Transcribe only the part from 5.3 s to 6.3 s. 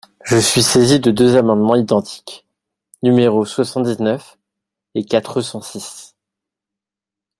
cent six.